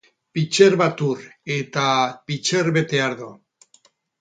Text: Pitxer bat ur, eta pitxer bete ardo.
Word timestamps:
Pitxer 0.35 0.75
bat 0.81 0.99
ur, 1.09 1.19
eta 1.57 1.85
pitxer 2.27 2.73
bete 2.79 3.05
ardo. 3.11 3.31